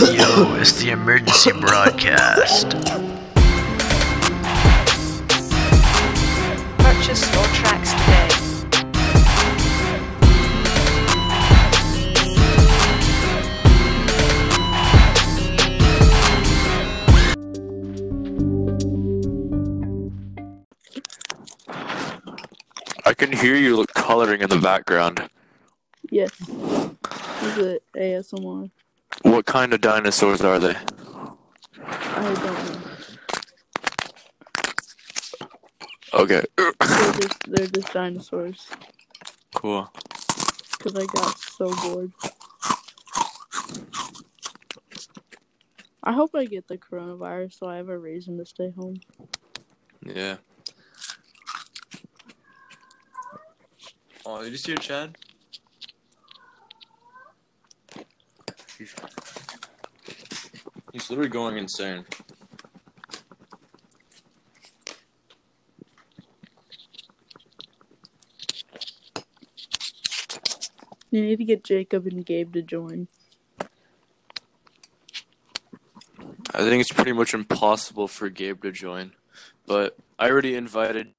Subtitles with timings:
[0.00, 2.70] Yo, it's the emergency broadcast.
[6.78, 8.28] Purchase your tracks today.
[23.04, 25.28] I can hear you coloring in the background.
[26.08, 26.30] Yes.
[26.40, 28.70] Is it ASMR?
[29.22, 30.76] What kind of dinosaurs are they?
[31.84, 32.80] I don't know.
[36.14, 36.72] Okay, They're
[37.20, 38.66] just, they're just dinosaurs.
[39.54, 39.92] cool.
[40.78, 42.12] Because I got so bored.
[46.02, 48.96] I hope I get the coronavirus so I have a reason to stay home.
[50.04, 50.36] Yeah.
[54.24, 55.16] Oh, did you see your Chad?
[58.78, 58.94] He's,
[60.92, 62.04] he's literally going insane.
[71.10, 73.08] You need to get Jacob and Gabe to join.
[76.54, 79.12] I think it's pretty much impossible for Gabe to join,
[79.66, 81.14] but I already invited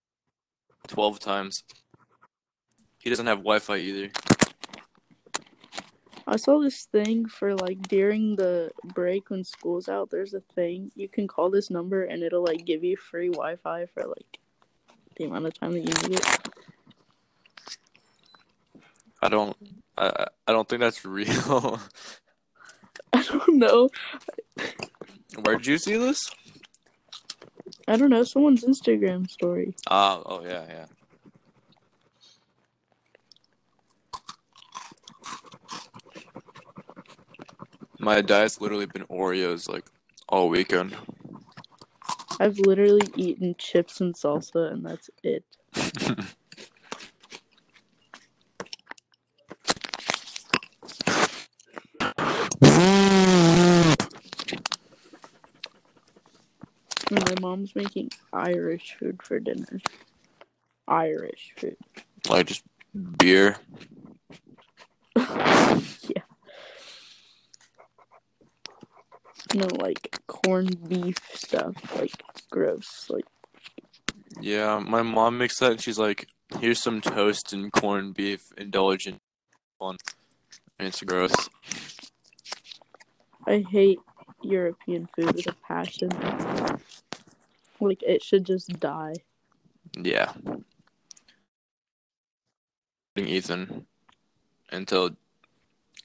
[0.87, 1.63] 12 times.
[2.99, 4.11] He doesn't have Wi Fi either.
[6.29, 10.11] I saw this thing for like during the break when school's out.
[10.11, 13.87] There's a thing you can call this number and it'll like give you free Wi-Fi
[13.87, 14.39] for like
[15.15, 16.49] the amount of time that you need it.
[19.23, 19.57] I don't.
[19.97, 21.79] I I don't think that's real.
[23.13, 23.89] I don't know.
[25.43, 26.29] Where'd you see this?
[27.87, 28.23] I don't know.
[28.23, 29.75] Someone's Instagram story.
[29.87, 30.85] Ah, oh yeah, yeah.
[38.01, 39.85] My diet's literally been Oreos like
[40.29, 40.95] all weekend.
[42.39, 45.43] I've literally eaten chips and salsa, and that's it.
[57.11, 59.81] My mom's making Irish food for dinner.
[60.87, 61.75] Irish food.
[62.29, 62.63] like just
[63.17, 63.57] beer.
[65.17, 66.28] yeah.
[69.55, 71.75] No, like corned beef stuff.
[71.95, 72.11] Like
[72.51, 73.07] gross.
[73.09, 73.25] Like
[74.39, 75.71] Yeah, my mom makes that.
[75.71, 76.27] And she's like,
[76.59, 78.51] "Here's some toast and corned beef.
[78.57, 79.19] Indulge in
[79.79, 79.97] fun."
[80.77, 81.33] And it's gross.
[83.47, 83.99] I hate
[84.41, 86.11] European food with a passion.
[87.79, 89.15] Like it should just die.
[89.97, 90.33] Yeah.
[93.17, 93.85] Ethan
[94.71, 95.11] until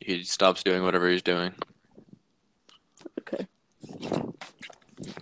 [0.01, 1.55] he stops doing whatever he's doing.
[3.21, 3.47] Okay.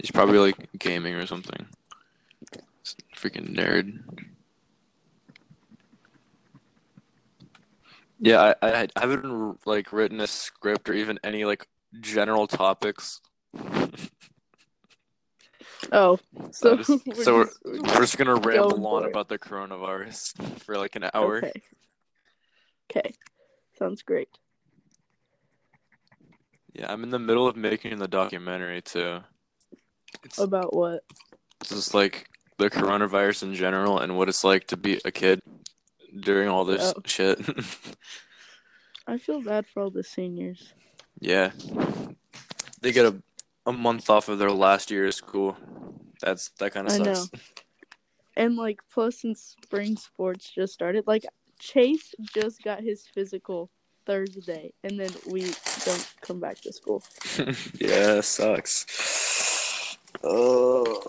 [0.00, 1.66] He's probably like gaming or something.
[3.16, 4.00] Freaking nerd.
[8.18, 11.66] Yeah, I, I I haven't like written a script or even any like
[12.00, 13.20] general topics.
[15.90, 16.16] Oh,
[16.52, 19.28] so That is- we're so we're, just- we're we're just gonna ramble going on about
[19.28, 21.38] the coronavirus for like an hour.
[21.38, 21.62] Okay.
[22.90, 23.12] Okay.
[23.78, 24.28] Sounds great.
[26.72, 29.20] Yeah, I'm in the middle of making the documentary too.
[30.24, 31.04] It's About what?
[31.64, 32.28] just like
[32.58, 35.40] the coronavirus in general and what it's like to be a kid
[36.20, 37.00] during all this Oh.
[37.06, 37.38] shit.
[39.06, 40.72] I feel bad for all the seniors.
[41.20, 41.50] yeah.
[42.80, 43.22] They get a
[43.64, 45.56] a month off of their last year of school.
[46.20, 47.24] That's that kind of I know.
[48.36, 51.24] And like plus since spring sports just started, like
[51.60, 53.70] Chase just got his physical
[54.04, 55.42] Thursday and then we
[55.84, 57.04] don't come back to school.
[57.78, 58.84] yeah, it sucks.
[60.24, 61.02] Oh.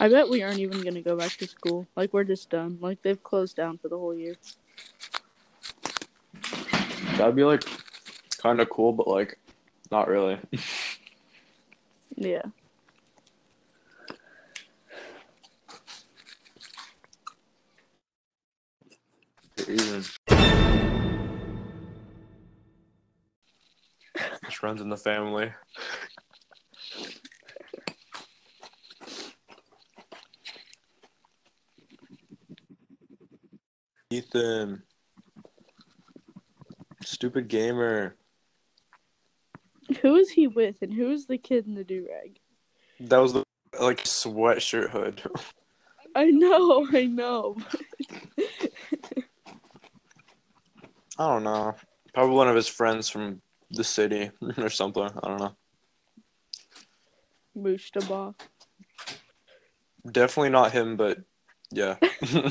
[0.00, 1.86] I bet we aren't even gonna go back to school.
[1.96, 2.78] Like we're just done.
[2.80, 4.34] Like they've closed down for the whole year.
[7.16, 7.62] That'd be like
[8.38, 9.38] kind of cool, but like
[9.90, 10.38] not really.
[12.16, 12.42] Yeah.
[24.64, 25.52] Runs in the family.
[34.10, 34.82] Ethan.
[37.02, 38.16] Stupid gamer.
[40.00, 42.38] Who is he with and who is the kid in the do rag?
[43.00, 43.44] That was the
[43.78, 45.22] like sweatshirt hood.
[46.16, 47.56] I know, I know.
[51.18, 51.74] I don't know.
[52.14, 53.42] Probably one of his friends from
[53.74, 55.02] the city or something.
[55.04, 55.56] I don't know.
[57.56, 58.34] Mushtaba.
[60.10, 61.18] Definitely not him, but
[61.70, 61.96] yeah.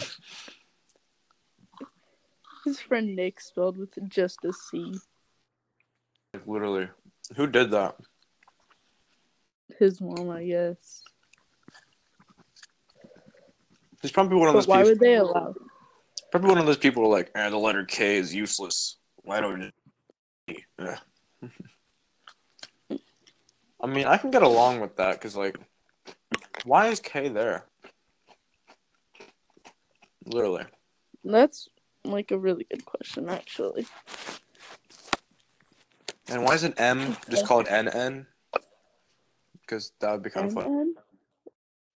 [2.66, 4.94] His friend Nick spelled with just a C.
[6.34, 6.88] Like, Literally.
[7.36, 7.96] Who did that?
[9.80, 11.02] His mom, I guess.
[14.02, 14.90] He's probably one of But those why people.
[14.92, 15.56] would they allow?
[16.32, 18.98] Probably one of those people who are like, eh, the letter K is useless.
[19.18, 19.72] Why don't
[20.48, 20.56] you?
[20.80, 20.98] Yeah.
[23.82, 25.58] I mean, I can get along with that because, like,
[26.64, 27.66] why is K there?
[30.26, 30.64] Literally.
[31.24, 31.68] That's
[32.06, 33.86] like a really good question, actually.
[36.30, 38.26] And why isn't M just called NN?
[39.62, 40.96] Because that would be kind of fun.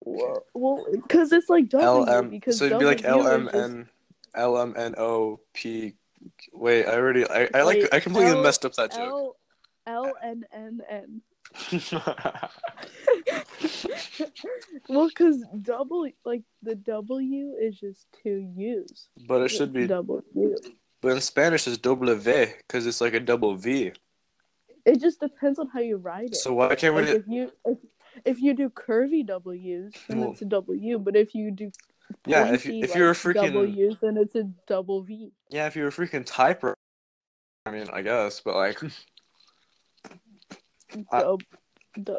[0.01, 1.87] Well, because it's like W.
[1.87, 2.29] LM.
[2.29, 3.87] because So it'd be like W is just- LMN,
[4.35, 5.93] LMNOP.
[6.53, 8.99] Wait, I already, I, I like, Wait, I completely L- messed up that joke.
[8.99, 9.35] L
[9.87, 11.21] L N N N.
[14.89, 19.07] Well, because double like the W is just two U's.
[19.27, 20.55] but it should be, double W.
[21.01, 23.91] but in Spanish it's W because it's like a double V.
[24.85, 26.35] It just depends on how you write it.
[26.35, 27.01] So why can't we?
[27.01, 27.77] like if you if,
[28.25, 30.99] if you do curvy W's, then Well- it's a W.
[30.99, 31.71] But if you do
[32.25, 35.31] Yeah, if you if you're a like, freaking W's, then it's a double V.
[35.49, 36.73] yeah, if you're a freaking typer,
[37.65, 38.81] I mean, I guess, but like,
[41.11, 41.41] I- Dub,
[42.03, 42.17] dub.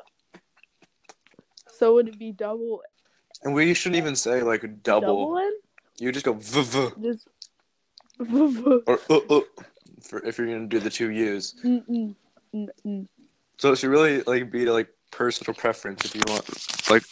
[1.73, 2.83] So would it be double
[3.43, 5.33] and we shouldn't even say like double.
[5.33, 5.53] double N?
[5.99, 7.29] You just go v v Just
[8.21, 9.41] mm, or uh uh
[10.03, 11.55] for if you're gonna do the two U's.
[11.65, 12.15] mm,
[12.55, 13.07] mm, mm.
[13.59, 16.45] So it should really like be like personal preference if you want
[16.91, 17.03] like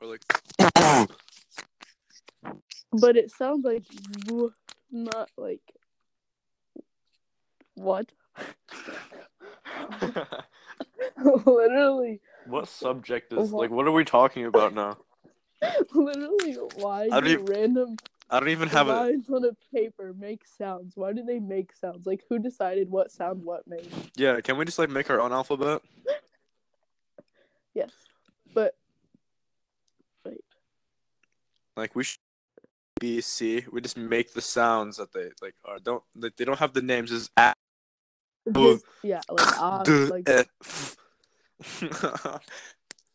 [0.00, 1.08] or like
[3.00, 3.84] But it sounds like
[4.90, 5.60] not like
[7.74, 8.10] what?
[11.24, 13.60] literally, what subject is What?
[13.62, 14.98] like what are we talking about now?
[15.94, 17.96] literally, why I do don't even- random
[18.28, 20.94] I don't even have a lines on a paper make sounds?
[20.96, 22.06] Why do they make sounds?
[22.06, 23.88] Like who decided what sound what made?
[24.16, 24.40] yeah.
[24.40, 25.82] Can we just like make our own alphabet?
[27.74, 27.90] Yes,
[28.54, 28.74] but
[30.24, 30.40] wait,
[31.76, 32.20] Like we should
[33.00, 33.64] B C.
[33.70, 35.78] We just make the sounds that they like are.
[35.78, 37.12] Don't like they don't have the names.
[37.12, 37.52] Is a
[38.52, 40.28] just, yeah, like ah, like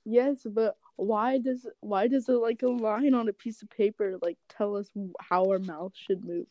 [0.05, 4.17] yes, but why does why does it like a line on a piece of paper
[4.21, 4.89] like tell us
[5.19, 6.47] how our mouth should move?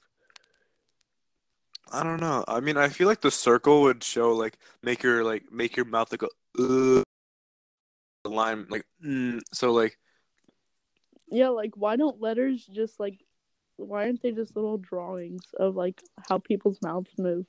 [1.93, 2.45] I don't know.
[2.47, 5.87] I mean, I feel like the circle would show like make your like make your
[5.87, 6.29] mouth like a
[6.59, 7.03] uh,
[8.29, 9.41] line like mm.
[9.53, 9.99] so like
[11.31, 13.25] Yeah, like why don't letters just like
[13.77, 17.47] why aren't they just little drawings of like how people's mouths move?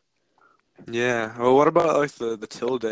[0.90, 1.38] yeah.
[1.38, 2.84] Well, what about like the the tilde?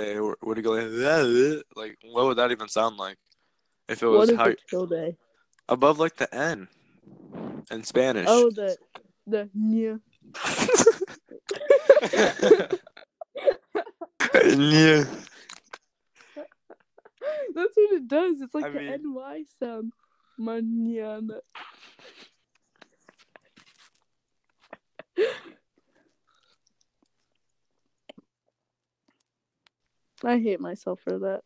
[0.41, 3.17] Would it go like like what would that even sound like
[3.87, 5.15] if it was how tilde?
[5.67, 6.67] above like the N
[7.71, 8.25] in Spanish?
[8.27, 8.77] Oh, the
[9.27, 9.97] the yeah.
[14.45, 15.03] yeah.
[17.55, 18.41] That's what it does.
[18.41, 19.93] It's like I the mean- ny sound.
[20.39, 21.41] Mañana.
[30.23, 31.41] I hate myself for that.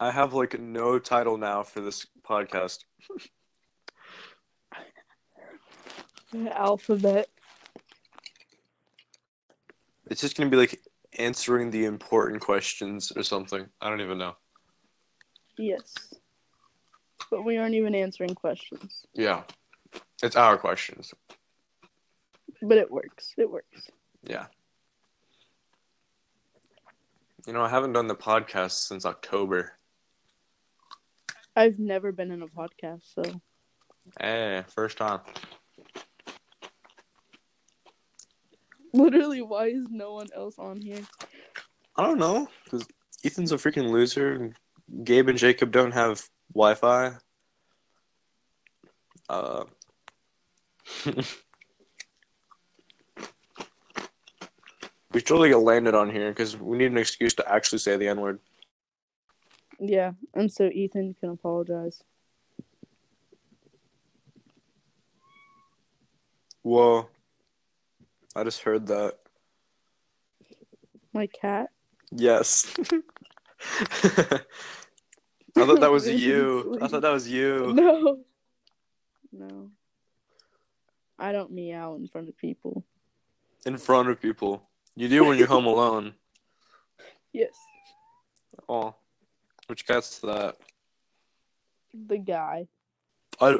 [0.00, 2.84] I have like no title now for this podcast.
[6.50, 7.28] Alphabet.
[10.06, 10.80] It's just gonna be like
[11.18, 13.66] answering the important questions or something.
[13.80, 14.36] I don't even know.
[15.56, 16.07] Yes.
[17.30, 19.04] But we aren't even answering questions.
[19.14, 19.42] Yeah.
[20.22, 21.12] It's our questions.
[22.62, 23.34] But it works.
[23.36, 23.88] It works.
[24.24, 24.46] Yeah.
[27.46, 29.72] You know, I haven't done the podcast since October.
[31.56, 33.22] I've never been in a podcast, so
[34.20, 35.20] Hey, first time.
[38.92, 41.00] literally, why is no one else on here?
[41.96, 42.86] I don't know, because
[43.24, 44.32] Ethan's a freaking loser.
[44.32, 44.54] and
[45.04, 47.12] Gabe and Jacob don't have Wi Fi.
[49.28, 49.64] Uh,
[51.06, 51.12] we
[55.14, 58.08] should totally get Landon on here because we need an excuse to actually say the
[58.08, 58.40] N word.
[59.78, 62.02] Yeah, and so Ethan can apologize.
[66.62, 67.08] Whoa.
[68.34, 69.18] I just heard that.
[71.12, 71.68] My cat.
[72.10, 72.74] Yes.
[75.62, 76.78] I thought that was you.
[76.80, 77.72] I thought that was you.
[77.72, 78.20] No.
[79.32, 79.70] No.
[81.18, 82.84] I don't meow in front of people.
[83.66, 84.62] In front of people.
[84.94, 86.14] You do when you're home alone.
[87.30, 87.52] Yes.
[88.70, 88.94] Oh,
[89.66, 90.56] which to that.
[91.92, 92.68] The guy.
[93.38, 93.58] I,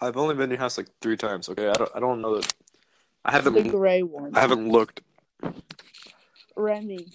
[0.00, 1.48] I've only been to your house like three times.
[1.48, 1.90] Okay, I don't.
[1.96, 2.54] I don't know that.
[3.24, 3.54] I haven't.
[3.54, 4.36] The gray one.
[4.36, 5.02] I haven't looked.
[6.56, 7.08] Remy.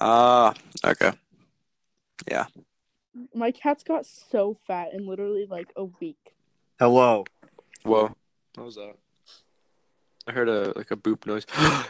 [0.00, 1.12] Ah, okay.
[3.34, 6.34] My cats got so fat in literally like a week.
[6.78, 7.24] Hello.
[7.82, 8.14] Whoa.
[8.54, 8.96] What was that?
[10.26, 11.46] I heard a like a boop noise.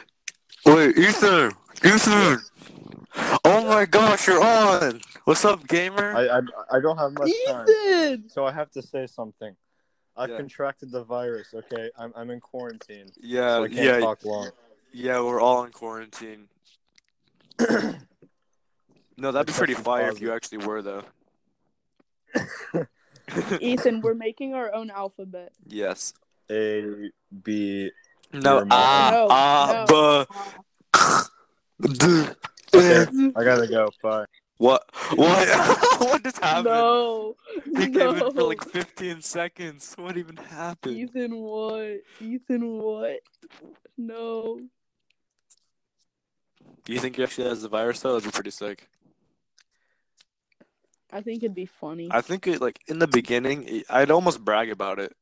[0.67, 1.53] Wait, Ethan!
[1.85, 2.39] Ethan!
[3.45, 5.00] Oh my gosh, you're on!
[5.25, 6.15] What's up, gamer?
[6.15, 6.41] I, I
[6.77, 8.29] I don't have much time, Ethan!
[8.29, 9.55] so I have to say something.
[10.17, 10.37] I've Yeah.
[10.37, 11.49] contracted the virus.
[11.55, 14.50] Okay, I'm I'm in quarantine, yeah, so I can't yeah, talk long.
[14.93, 15.21] yeah.
[15.21, 16.49] We're all in quarantine.
[19.21, 21.05] no, that'd be pretty fire if you actually were, though.
[23.61, 25.53] Ethan, we're making our own alphabet.
[25.67, 26.15] yes.
[26.50, 27.11] A
[27.45, 27.91] B.
[28.33, 28.59] No.
[28.59, 28.67] Your.
[28.71, 29.27] Ah.
[29.31, 29.85] Ah.
[29.87, 30.27] no.
[32.73, 33.91] Okay, I gotta go.
[34.03, 34.27] Bye.
[34.59, 34.85] What?
[35.15, 35.49] What?
[36.00, 36.67] what just happened?
[36.67, 37.35] No.
[37.65, 38.27] He came no.
[38.27, 39.95] in for like 15 seconds.
[39.97, 40.99] What even happened?
[40.99, 42.00] Ethan, what?
[42.21, 43.21] Ethan, what?
[43.97, 44.61] No.
[46.85, 48.12] Do you think he actually has the virus though?
[48.15, 48.89] That'd be pretty sick.
[51.12, 52.09] I think it'd be funny.
[52.11, 55.14] I think it like in the beginning, I'd almost brag about it.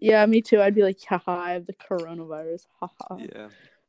[0.00, 0.60] Yeah, me too.
[0.60, 2.66] I'd be like, haha, I have the coronavirus.
[2.80, 3.16] Haha.
[3.18, 3.48] Yeah,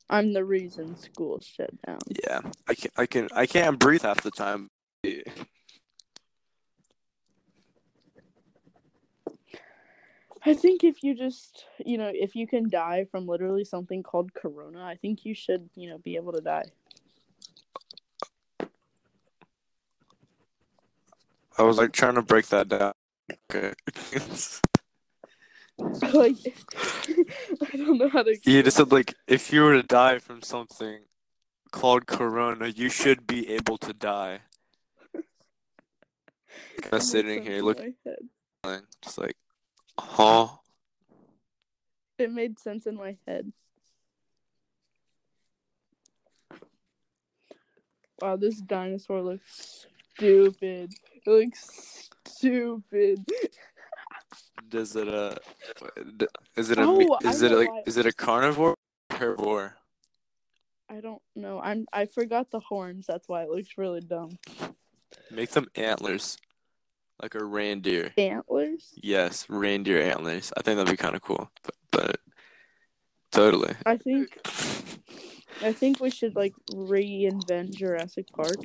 [0.10, 2.00] I'm the reason school shut down.
[2.24, 2.41] yeah.
[2.67, 4.69] I can, I can, I can't breathe half the time.
[10.45, 14.33] I think if you just, you know, if you can die from literally something called
[14.33, 16.65] corona, I think you should, you know, be able to die.
[21.57, 22.93] I was like trying to break that down.
[23.51, 23.74] Okay.
[25.77, 26.36] like,
[27.74, 28.38] I don't know how to.
[28.43, 31.00] you just said like if you were to die from something
[31.72, 34.39] called corona, you should be able to die.
[36.81, 37.95] Kind of sitting here looking,
[38.63, 38.81] my head.
[39.01, 39.36] just like,
[40.00, 40.48] huh?
[42.17, 43.51] It made sense in my head.
[48.22, 50.93] Wow, this dinosaur looks stupid.
[51.25, 53.25] It looks stupid.
[54.70, 55.36] Does it uh,
[56.56, 58.72] is it a Oh, is it like why- is it a carnivore?
[59.12, 59.74] or Herbivore.
[60.89, 61.60] I don't know.
[61.60, 63.06] I'm I forgot the horns.
[63.08, 64.38] That's why it looks really dumb.
[65.32, 66.38] Make them antlers,
[67.22, 68.12] like a reindeer.
[68.18, 68.92] Antlers?
[68.96, 70.51] Yes, reindeer antlers.
[70.58, 71.50] I think that'd be kind of cool.
[71.63, 72.20] But, but
[73.32, 73.74] totally.
[73.86, 74.39] I think
[75.62, 78.56] I think we should like reinvent Jurassic Park.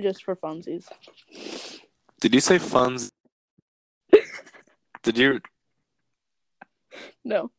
[0.00, 0.86] Just for funsies.
[2.20, 3.10] Did you say funds?
[5.02, 5.40] Did you?
[7.24, 7.50] No.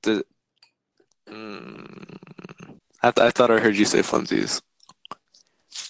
[1.30, 2.18] Mm,
[3.02, 4.62] I, th- I thought I heard you say funsies.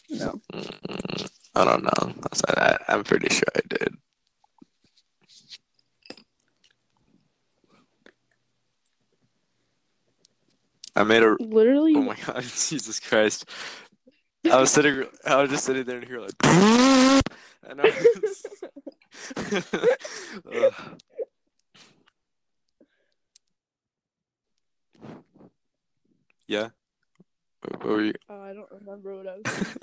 [0.09, 0.41] No.
[0.53, 2.13] Mm, I don't know.
[2.47, 3.95] I, I, I'm pretty sure I did.
[10.95, 11.37] I made a.
[11.39, 13.45] Literally Oh my god, Jesus Christ!
[14.49, 15.05] I was sitting.
[15.25, 16.31] I was just sitting there and hear like.
[16.43, 17.83] I know.
[20.53, 20.73] Ugh.
[26.47, 26.69] yeah.
[27.61, 28.13] What were you?
[28.29, 29.77] oh, I don't remember what I was.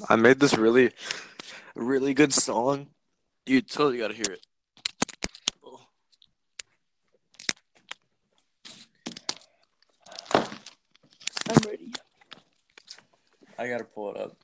[0.08, 0.90] I made this really,
[1.74, 2.88] really good song.
[3.46, 4.46] You totally gotta hear it.
[11.64, 11.92] I'm.
[13.58, 14.36] I gotta pull it up.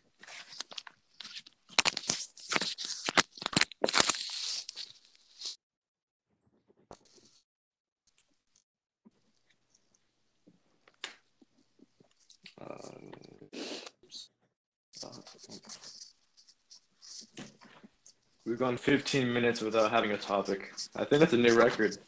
[18.47, 20.73] We've gone 15 minutes without having a topic.
[20.97, 21.99] I think that's a new record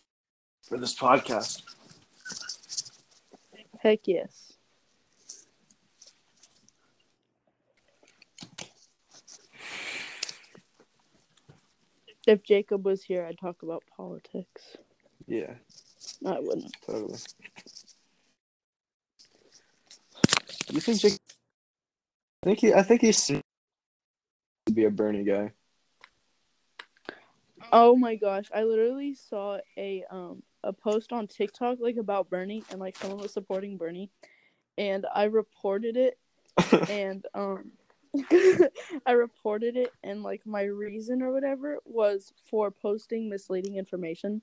[0.69, 1.63] for this podcast.
[3.79, 4.42] Heck yes.
[12.33, 14.79] If Jacob was here, I'd talk about politics.
[15.27, 15.53] Yeah,
[16.25, 16.75] I wouldn't.
[16.87, 17.19] totally.
[20.71, 21.19] You think Jake?
[22.43, 22.73] I think he.
[22.73, 23.43] I think he's to
[24.73, 25.53] be a Bernie guy.
[27.71, 32.65] Oh my gosh, I literally saw a um a post on TikTok like about Bernie
[32.71, 34.09] and like someone was supporting Bernie
[34.79, 36.19] and I reported it
[36.89, 37.73] and um
[39.07, 44.43] I reported it and like my reason or whatever was for posting misleading information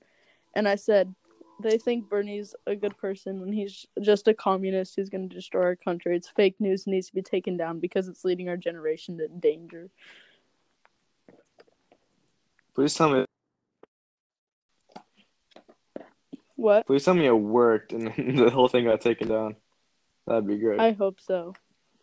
[0.54, 1.14] and I said
[1.62, 5.62] they think Bernie's a good person when he's just a communist who's going to destroy
[5.62, 6.16] our country.
[6.16, 9.90] It's fake news needs to be taken down because it's leading our generation to danger.
[12.74, 13.24] Please tell me.
[16.56, 16.86] What?
[16.86, 18.06] Please tell me it worked and
[18.38, 19.56] the whole thing got taken down.
[20.26, 20.80] That'd be great.
[20.80, 21.54] I hope so.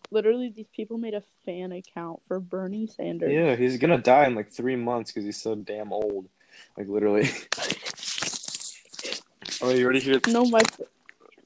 [0.10, 3.34] Literally, these people made a fan account for Bernie Sanders.
[3.34, 6.30] Yeah, he's gonna die in like three months because he's so damn old.
[6.78, 7.30] Like literally.
[9.60, 10.20] Oh, you ready here?
[10.28, 10.62] No, my.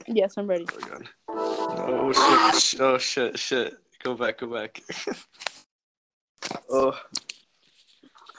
[0.05, 0.67] Yes, I'm ready.
[0.69, 1.09] Oh, God.
[1.29, 2.81] oh shit!
[2.81, 3.39] Oh shit!
[3.39, 3.77] Shit!
[4.03, 4.39] Go back!
[4.39, 4.81] Go back!
[6.69, 6.99] oh,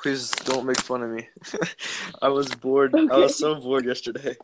[0.03, 1.27] please don't make fun of me.
[2.23, 2.95] I was bored.
[2.95, 4.37] I was so bored yesterday.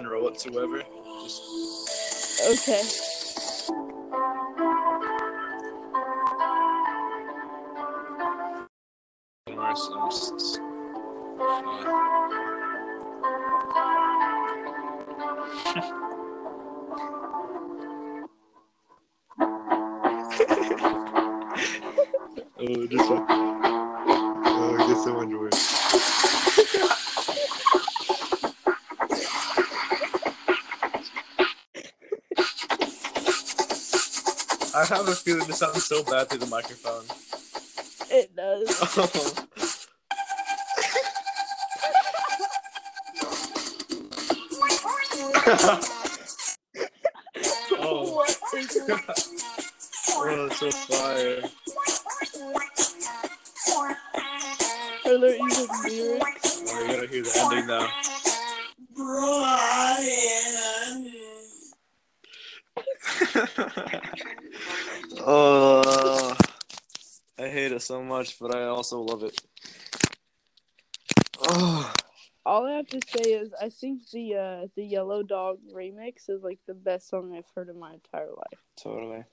[0.00, 0.82] Genre whatsoever.
[1.22, 1.42] Just
[2.48, 3.09] Okay.
[35.10, 37.04] A feeling this sounds so bad through the microphone.
[38.10, 39.48] It does.
[45.52, 47.80] Oh.
[47.80, 48.78] oh, what is
[50.08, 51.42] oh, it's so fire.
[55.06, 56.62] Are there even lyrics?
[56.68, 57.88] Oh, you gotta hear the ending now.
[65.26, 66.34] oh,
[67.38, 69.40] I hate it so much, but I also love it.
[71.48, 71.94] Oh,
[72.44, 76.42] All I have to say is I think the uh the Yellow Dog remix is
[76.42, 78.60] like the best song I've heard in my entire life.
[78.82, 79.24] Totally.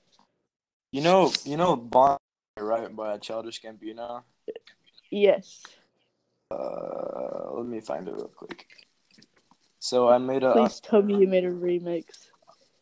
[0.90, 2.18] You know, you know, Bond,
[2.58, 2.94] right?
[2.94, 4.22] By a Childish Gambino.
[5.10, 5.62] Yes.
[6.50, 8.66] Uh, let me find it real quick.
[9.80, 10.52] So I made a.
[10.52, 12.04] Please tell me you made a remix.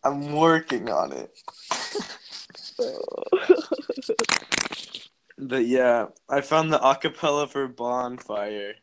[0.05, 1.37] I'm working on it.
[5.39, 8.75] But yeah, I found the acapella for Bonfire,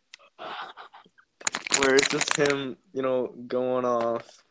[1.80, 4.43] where it's just him, you know, going off.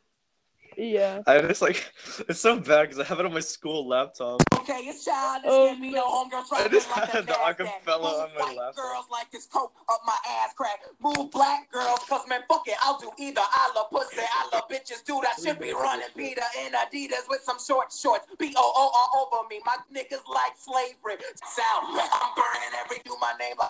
[0.77, 1.21] Yeah.
[1.27, 1.93] I just like
[2.29, 4.43] it's so bad because I have it on my school laptop.
[4.55, 5.51] Okay, it's childish.
[5.51, 8.45] Oh, Give me no homegirl I just to like had a the acapella on my
[8.45, 8.77] white laptop.
[8.77, 10.81] Girls like this coke up my ass crack.
[11.01, 13.41] Move black girls, cause man, fuck it, I'll do either.
[13.43, 15.25] I love pussy, I love bitches, dude.
[15.27, 18.27] I should be running Peter in Adidas with some short shorts.
[18.39, 19.61] B O O all over me.
[19.67, 21.21] My niggas like slavery.
[21.45, 23.55] Sound, I'm burning every do my name.
[23.59, 23.69] like-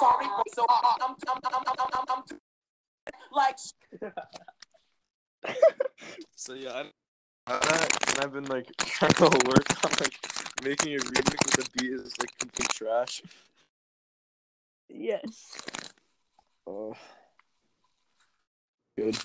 [0.00, 2.38] Sorry, so uh, I'm, I'm, I'm, I'm, I'm, I'm, I'm
[3.30, 3.56] like
[6.42, 6.82] So yeah,
[7.46, 10.18] I, and I've been like trying to work on like
[10.64, 13.22] making a remix with the beat is like complete trash.
[14.88, 15.56] Yes.
[16.66, 16.96] Oh,
[18.96, 19.16] good.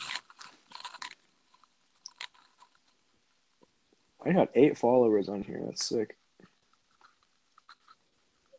[4.23, 5.61] I got eight followers on here.
[5.65, 6.17] That's sick.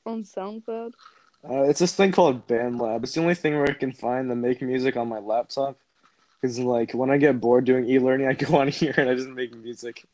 [0.04, 0.92] On SoundCloud.
[1.48, 3.04] Uh, it's this thing called BandLab.
[3.04, 5.78] It's the only thing where I can find the make music on my laptop.
[6.40, 9.14] Because, like, when I get bored doing e learning, I go on here and I
[9.14, 10.04] just make music.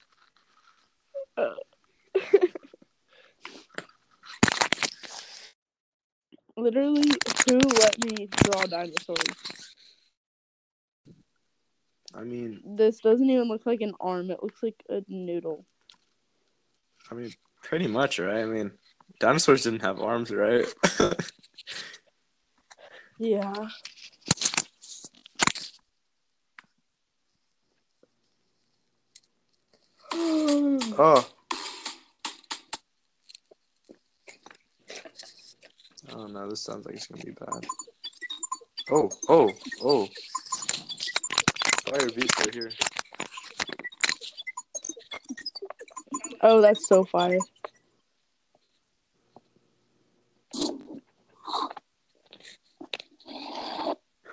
[6.57, 7.11] Literally,
[7.49, 9.19] who let me draw dinosaurs?
[12.15, 14.31] I mean, This doesn't even look like an arm.
[14.31, 15.67] It looks like a noodle.
[17.11, 17.33] I mean,
[17.63, 18.43] pretty much, right?
[18.43, 18.71] I mean,
[19.19, 20.65] dinosaurs didn't have arms, right?
[23.19, 23.53] Yeah.
[30.17, 31.29] Oh.
[36.13, 37.67] Oh no, this sounds like it's gonna be bad.
[38.91, 39.51] Oh, oh,
[39.83, 40.09] oh.
[41.87, 42.71] Fire beats right here.
[46.43, 47.39] Oh, that's so fire.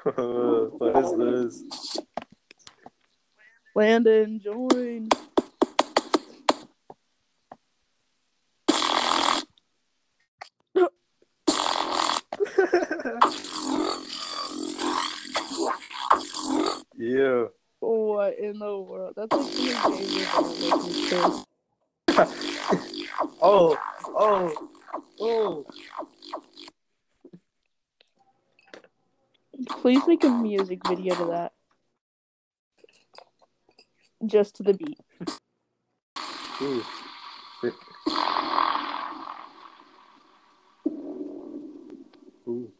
[0.13, 1.97] what is this?
[3.75, 5.07] Landon, join.
[17.01, 17.45] Yeah.
[17.79, 19.10] What in the world?
[19.21, 19.35] That's.
[23.39, 24.69] Oh, oh,
[25.19, 25.65] oh.
[29.67, 31.53] Please make a music video to that.
[34.25, 34.97] Just to the beat.
[36.63, 36.83] Ooh.
[42.47, 42.71] Ooh.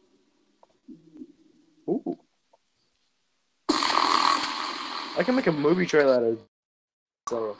[5.22, 6.40] I can make a movie trailer out of
[7.30, 7.56] myself.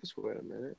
[0.00, 0.78] Just wait a minute.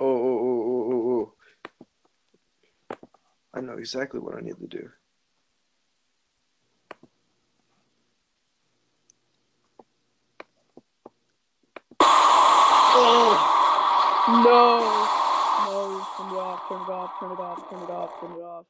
[0.00, 1.32] oh, oh, oh, oh,
[2.90, 2.96] oh.
[3.54, 4.90] I know exactly what I need to do.
[14.48, 14.78] No!
[15.66, 18.42] No, turn it off, turn it off, turn it off, turn it off, turn it
[18.42, 18.66] off.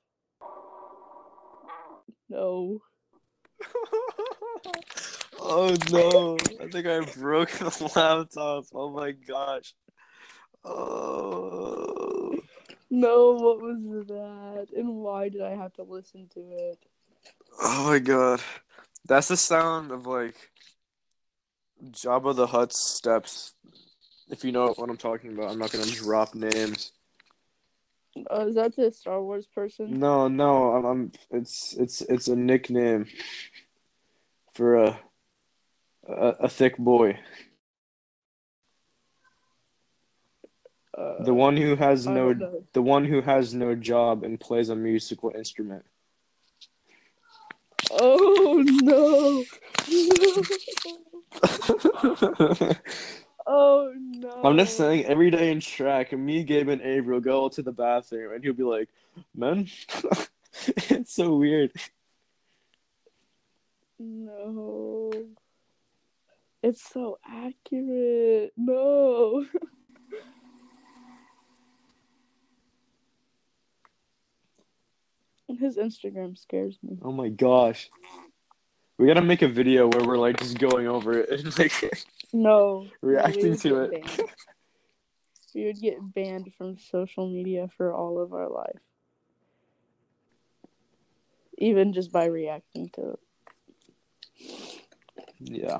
[2.28, 2.80] No.
[5.38, 6.36] oh no!
[6.60, 8.64] I think I broke the laptop.
[8.74, 9.72] Oh my gosh.
[10.64, 12.34] Oh.
[12.90, 14.66] No, what was that?
[14.76, 16.78] And why did I have to listen to it?
[17.62, 18.40] Oh my god.
[19.06, 20.34] That's the sound of like
[21.84, 23.54] Jabba the Hutt's steps.
[24.30, 26.92] If you know what I'm talking about, I'm not gonna drop names.
[28.30, 29.98] Uh, is that the Star Wars person?
[29.98, 33.06] No, no, I'm, I'm it's it's it's a nickname
[34.52, 35.00] for a
[36.08, 37.18] a, a thick boy.
[40.96, 42.34] Uh, The one who has no
[42.72, 45.84] the one who has no job and plays a musical instrument.
[47.90, 49.44] Oh no!
[53.48, 54.40] oh no!
[54.44, 57.72] I'm just saying, every day in track, me, Gabe, and Avery will go to the
[57.72, 58.88] bathroom, and he'll be like,
[59.34, 59.66] "Man,
[60.66, 61.72] it's so weird."
[63.98, 65.12] No.
[66.62, 68.52] It's so accurate.
[68.56, 69.44] No.
[75.58, 76.98] His Instagram scares me.
[77.02, 77.90] Oh my gosh,
[78.98, 81.72] we gotta make a video where we're like just going over it and like
[82.32, 82.86] No.
[83.02, 83.90] reacting to it.
[83.90, 84.30] banned.
[85.54, 88.78] We would get banned from social media for all of our life.
[91.56, 93.20] Even just by reacting to it.
[95.40, 95.78] Yeah.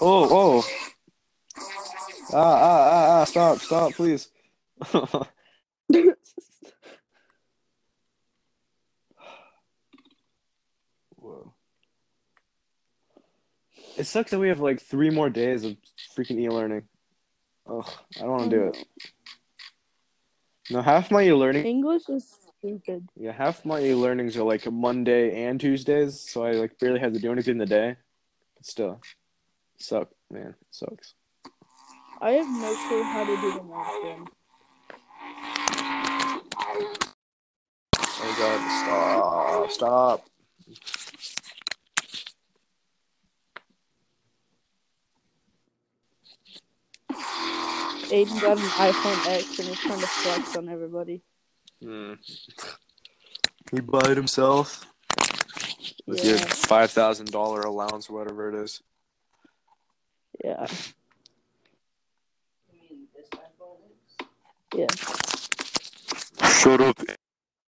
[0.00, 0.64] Oh, oh.
[2.32, 3.24] Ah, ah, ah, ah!
[3.24, 4.28] Stop, stop, please.
[11.16, 11.54] Whoa.
[13.98, 15.76] It sucks that we have like three more days of
[16.16, 16.84] freaking e-learning.
[17.66, 17.84] Oh,
[18.16, 18.86] I don't want to do it.
[20.70, 23.08] No, half my e-learning, English is stupid.
[23.16, 27.18] yeah, half my e-learnings are like Monday and Tuesdays, so I like barely have to
[27.18, 27.96] do anything in the day.
[28.54, 29.00] But still,
[29.78, 31.14] suck, man, it sucks.
[32.20, 34.28] I have no clue how to do the math.
[38.20, 40.24] Oh god, stop, stop.
[48.10, 51.22] Aiden got an iPhone X and is trying to flex on everybody.
[51.82, 52.14] Hmm.
[53.70, 54.86] He bought it himself.
[56.06, 56.30] With Yeah.
[56.30, 58.82] your five thousand dollar allowance, whatever it is.
[60.42, 60.66] Yeah.
[64.74, 64.86] Yeah.
[66.44, 66.98] Shut up.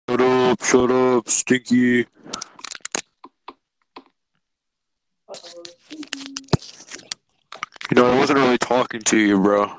[0.09, 0.63] Shut up.
[0.63, 1.29] Shut up.
[1.29, 2.05] Stinky.
[7.89, 9.71] You know, I wasn't really talking to you, bro.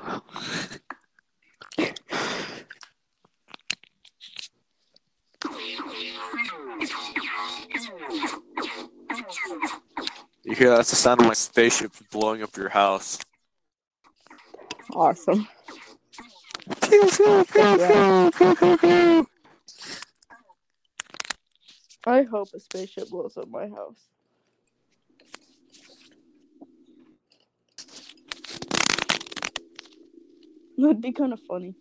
[10.43, 13.19] You hear that's the sound of my spaceship blowing up your house.
[14.93, 15.47] Awesome.
[16.81, 19.27] Pew, pew, pew, pew, pew, pew, pew.
[22.05, 24.10] I hope a spaceship blows up my house.
[30.77, 31.75] That'd be kind of funny.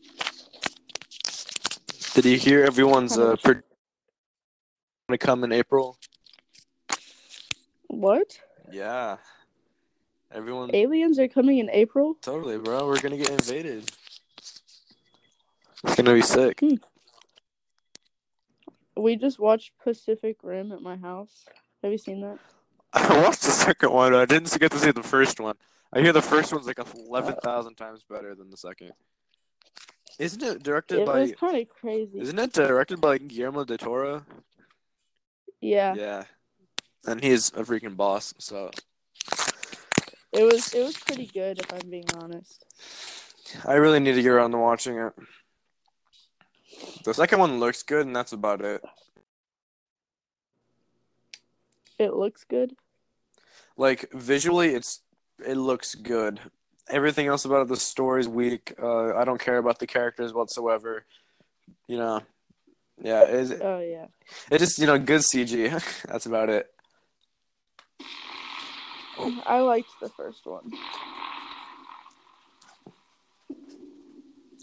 [2.14, 3.62] Did you hear everyone's uh, pre-
[5.08, 5.96] gonna come in April?
[7.86, 8.38] What?
[8.70, 9.16] Yeah.
[10.32, 12.16] Everyone Aliens are coming in April?
[12.22, 12.86] totally, bro.
[12.86, 13.90] We're gonna get invaded.
[15.84, 16.62] It's gonna be sick.
[18.96, 21.44] We just watched Pacific Rim at my house.
[21.82, 22.38] Have you seen that?
[22.92, 24.14] I watched the second one.
[24.14, 25.56] I didn't get to see the first one.
[25.92, 28.92] I hear the first one's like uh, eleven thousand times better than the second.
[30.18, 31.20] Isn't it directed It by?
[31.20, 32.20] was kind of crazy.
[32.20, 34.24] Isn't it directed by Guillermo del Toro?
[35.60, 36.24] Yeah, Yeah,
[37.06, 38.34] and he's a freaking boss.
[38.38, 38.70] So
[40.32, 40.72] it was.
[40.74, 42.64] It was pretty good, if I'm being honest.
[43.64, 45.12] I really need to get around to watching it.
[47.04, 48.80] The second one looks good, and that's about it.
[51.98, 52.74] It looks good.
[53.76, 55.00] Like visually, it's
[55.46, 56.40] it looks good.
[56.88, 58.74] Everything else about it, the story's weak.
[58.82, 61.04] Uh, I don't care about the characters whatsoever.
[61.86, 62.22] You know,
[63.00, 64.06] yeah, it's Oh yeah.
[64.50, 66.02] it just you know good CG.
[66.08, 66.66] that's about it.
[69.46, 70.72] I liked the first one.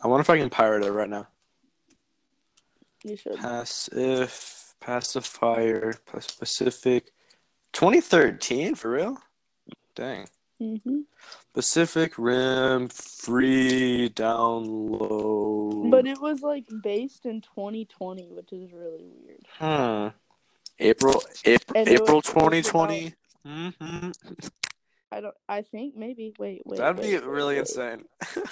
[0.03, 1.27] I wonder if I can pirate it right now.
[3.03, 3.35] You should.
[3.37, 7.11] Passive, pacifier, Pacific,
[7.73, 9.17] 2013 for real?
[9.95, 10.27] Dang.
[10.59, 11.01] Hmm
[11.53, 15.89] Pacific Rim free download.
[15.91, 19.45] But it was like based in 2020, which is really weird.
[19.59, 20.07] Hmm.
[20.79, 23.13] April April, And April was- it was 2020.
[23.45, 24.11] hmm
[25.11, 25.35] I don't.
[25.47, 26.33] I think maybe.
[26.37, 26.77] Wait, wait.
[26.79, 27.59] That'd be wait, wait, really wait.
[27.61, 28.05] insane.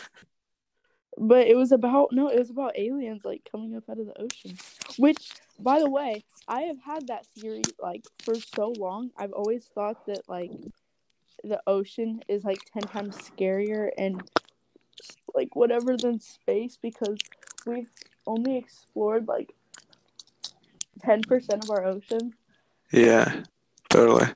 [1.17, 4.21] But it was about no, it was about aliens like coming up out of the
[4.21, 4.57] ocean.
[4.97, 9.11] Which, by the way, I have had that theory like for so long.
[9.17, 10.51] I've always thought that like
[11.47, 14.29] the ocean is like ten times scarier and
[15.33, 17.17] like whatever than space because
[17.65, 17.89] we've
[18.25, 19.53] only explored like
[21.01, 22.33] ten percent of our ocean.
[22.91, 23.43] yeah,
[23.89, 24.27] totally.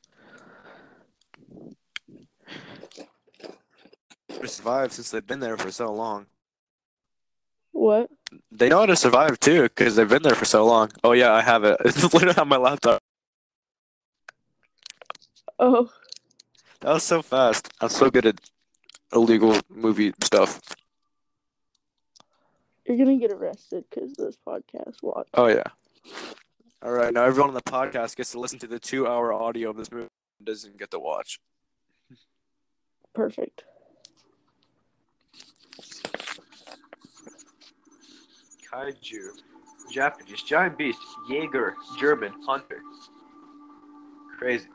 [4.39, 6.27] They survived since they've been there for so long.
[7.71, 8.09] What?
[8.51, 10.91] They know how to survive too because they've been there for so long.
[11.03, 11.77] Oh yeah, I have it.
[11.85, 13.01] It's literally on my laptop.
[15.57, 15.89] Oh,
[16.81, 17.71] That was so fast.
[17.81, 18.39] I'm so good at
[19.13, 20.61] illegal movie stuff.
[22.85, 25.01] you're gonna get arrested because this podcast.
[25.03, 25.27] Watch.
[25.33, 25.63] Oh yeah.
[26.81, 29.75] All right, now everyone on the podcast gets to listen to the two-hour audio of
[29.77, 30.07] this movie.
[30.39, 31.39] and Doesn't get to watch.
[33.13, 33.65] Perfect.
[38.71, 39.29] Kaiju.
[39.91, 40.41] Japanese.
[40.43, 40.99] Giant beast.
[41.29, 41.75] Jaeger.
[41.99, 42.33] German.
[42.45, 42.81] Hunter.
[44.37, 44.67] Crazy.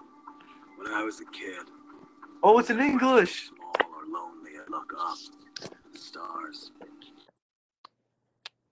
[0.76, 1.62] When I was a kid,
[2.46, 3.48] Oh, it's in English.
[3.48, 5.16] small or lonely, I look up
[5.92, 6.72] the stars.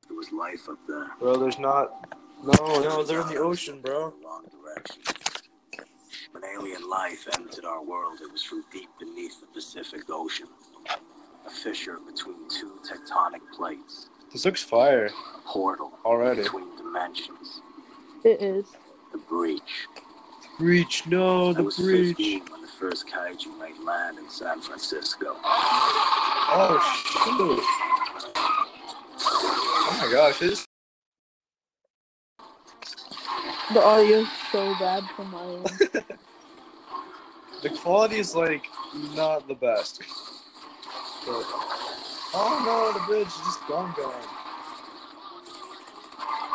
[0.06, 1.06] There was life up there.
[1.18, 2.14] Bro, there's not.
[2.44, 4.12] No, no, they're in the ocean, bro.
[4.22, 5.02] Wrong direction.
[6.32, 10.48] When alien life entered our world, it was from deep beneath the Pacific Ocean.
[11.46, 14.10] A fissure between two tectonic plates.
[14.32, 16.42] This looks fire A portal already.
[16.42, 17.62] between dimensions.
[18.22, 18.66] It is.
[19.12, 19.86] The breach.
[20.58, 22.16] Breach, no, the was breach.
[22.78, 25.36] 15 when the first kaiju made land in San Francisco.
[25.44, 26.78] Oh
[27.12, 27.60] shoot!
[29.24, 30.66] Oh my gosh, this.
[33.72, 36.04] The audio's so bad for my end.
[37.62, 38.66] The quality is like
[39.14, 40.02] not the best.
[41.24, 41.44] But...
[42.34, 44.12] Oh no, the bridge is just gone, gone.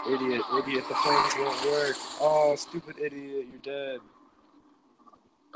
[0.06, 1.95] Idiot, idiot, the planes won't work.
[2.19, 4.01] Oh, stupid idiot, you're dead.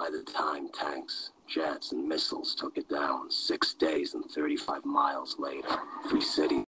[0.02, 5.36] By the time tanks, jets, and missiles took it down, six days and 35 miles
[5.38, 5.68] later,
[6.10, 6.64] Free City.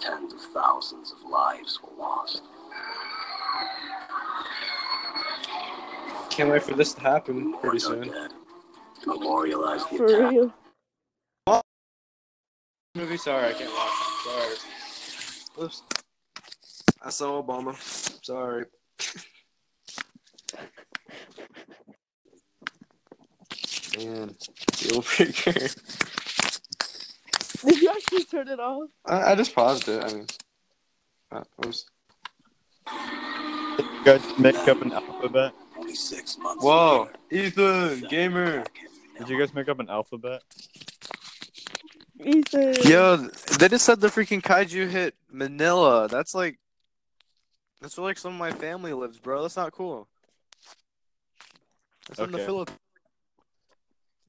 [0.00, 2.42] Tens of thousands of lives were lost.
[6.30, 8.08] Can't wait for this to happen More pretty soon.
[8.08, 8.32] dead.
[9.06, 10.32] Memorialized the For attack.
[10.32, 10.52] real.
[12.96, 13.92] Movie, sorry, I can't watch.
[14.24, 15.64] Sorry.
[15.64, 15.82] Oops.
[17.02, 17.76] I saw Obama.
[18.24, 18.64] Sorry.
[23.96, 24.34] Man,
[24.72, 25.52] deal breaker.
[27.64, 28.90] Did you actually turn it off?
[29.06, 30.02] I, I just paused it.
[30.02, 30.26] I mean,
[31.30, 31.86] uh, I was.
[33.76, 35.52] Did you guys make up an alphabet?
[35.76, 38.64] Only six months Whoa, later, Ethan, gamer.
[39.18, 40.42] Did you guys make up an alphabet?
[42.20, 42.74] Ethan.
[42.84, 43.16] Yo,
[43.58, 46.08] they just said the freaking kaiju hit Manila.
[46.08, 46.58] That's like,
[47.80, 49.42] that's where like some of my family lives, bro.
[49.42, 50.08] That's not cool.
[52.08, 52.78] That's in the Philippines.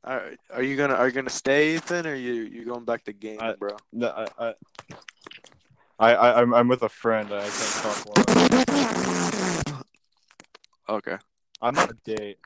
[0.05, 3.13] Are, are you gonna are you gonna stay, Ethan, or you you going back to
[3.13, 3.75] game, I- bro?
[3.91, 4.53] No, I, I,
[5.97, 7.29] I, I I'm, I'm with a friend.
[7.33, 9.75] I can't talk loud.
[10.87, 11.17] Okay.
[11.61, 12.37] I'm on a date.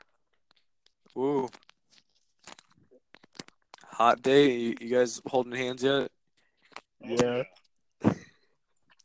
[1.18, 1.48] Ooh.
[3.84, 4.52] Hot day.
[4.56, 6.10] You, you guys holding hands yet?
[7.04, 7.42] Yeah,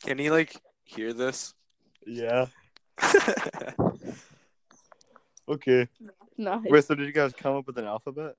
[0.04, 1.54] Can he like hear this?
[2.08, 2.46] yeah.
[5.48, 5.88] Okay.
[6.38, 6.62] Nice.
[6.65, 8.36] Wait, so did you guys come up with an alphabet?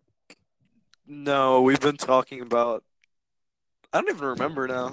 [1.06, 2.82] No, we've been talking about.
[3.92, 4.92] I don't even remember now.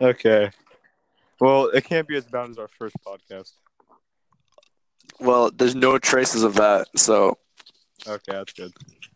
[0.00, 0.50] Okay.
[1.40, 3.52] Well, it can't be as bad as our first podcast.
[5.20, 7.38] Well, there's no traces of that, so
[8.06, 8.72] Okay, that's good.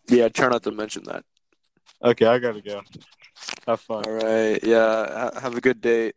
[0.09, 1.25] yeah, try not to mention that.
[2.03, 2.83] Okay, I gotta go.
[3.67, 4.05] Have fun.
[4.07, 6.15] All right, yeah, ha- have a good date.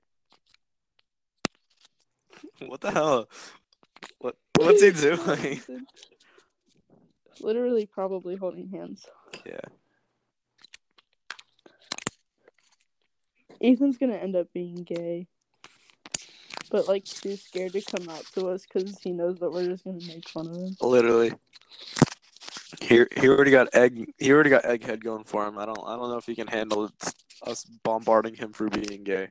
[2.66, 3.28] What the hell?
[4.20, 5.62] What what's he doing?
[7.39, 9.06] Literally, probably holding hands.
[9.46, 9.60] Yeah.
[13.62, 15.28] Ethan's gonna end up being gay,
[16.72, 19.84] but like too scared to come out to us because he knows that we're just
[19.84, 20.76] gonna make fun of him.
[20.82, 21.34] Literally.
[22.82, 25.58] He he already got egg he already got egghead going for him.
[25.58, 27.13] I don't I don't know if he can handle it,
[27.46, 29.30] us bombarding him for being gay.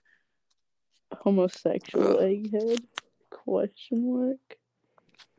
[1.13, 2.21] Homosexual Ugh.
[2.21, 2.83] egghead?
[3.31, 4.59] Question mark.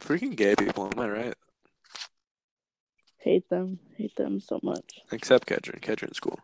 [0.01, 1.35] Freaking gay people, am I right?
[3.21, 3.79] Hate them.
[3.97, 5.01] Hate them so much.
[5.11, 5.79] Except Kedron.
[5.79, 6.39] Kedron's cool.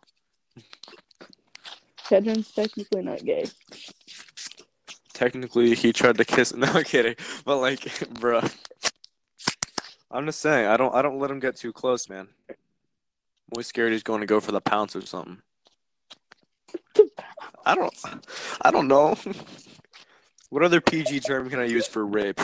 [2.08, 3.46] Kedron's technically not gay.
[5.14, 6.54] Technically, he tried to kiss.
[6.56, 7.80] No I'm kidding, but like,
[8.20, 8.54] bruh.
[10.12, 12.28] I'm just saying, I don't, I don't let him get too close, man.
[12.50, 12.56] I'm
[13.56, 15.42] always scared he's going to go for the pounce or something.
[17.66, 17.94] I don't,
[18.62, 19.18] I don't know.
[20.50, 22.40] what other PG term can I use for rape?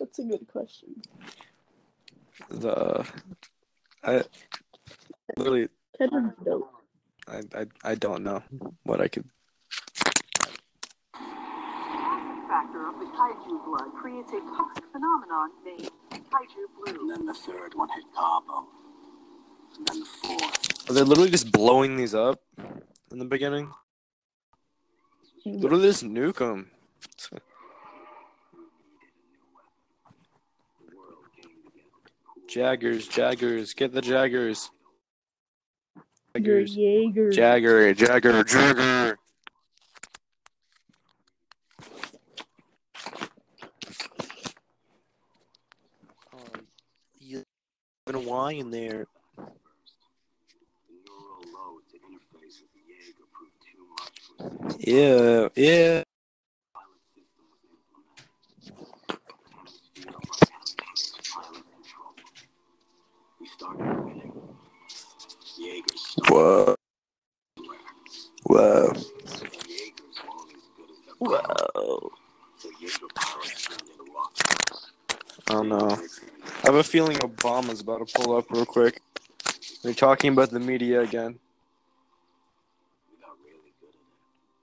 [0.00, 0.88] That's a good question.
[2.48, 3.06] The,
[4.02, 4.24] I,
[5.36, 5.68] literally,
[6.00, 6.72] Kedron's dope.
[7.28, 8.42] I, I, I don't know
[8.84, 9.28] what I could.
[12.48, 17.08] factor of the kaiju blood creates a toxic phenomenon named kaiju And blue.
[17.08, 18.66] then the third one hit Cabo.
[19.76, 20.90] And then the fourth.
[20.90, 22.40] Are they literally just blowing these up
[23.12, 23.70] in the beginning?
[25.44, 26.70] Literally just nuke them.
[32.50, 34.70] Jaggers, Jaggers, get the Jaggers.
[36.34, 36.76] You're Jaggers.
[36.76, 37.30] Jaeger.
[37.30, 39.18] Jagger, Jagger, Jagger.
[46.32, 46.66] Um,
[47.18, 47.44] you
[48.06, 49.06] have a Y in there.
[49.36, 49.42] The
[51.06, 56.02] neural load to interface with the Jaeger proved too much for the Yeah, yeah.
[56.74, 57.72] pilot system was
[59.96, 60.30] implemented.
[61.32, 62.14] Pilot control.
[63.40, 64.32] We started winning.
[65.58, 66.74] Jaegers Whoa.
[68.44, 68.92] Whoa.
[71.18, 72.12] Whoa.
[72.80, 73.04] Into
[74.14, 74.32] rock
[75.50, 79.02] I have a feeling Obama's about to pull up real quick.
[79.82, 81.38] They're talking about the media again.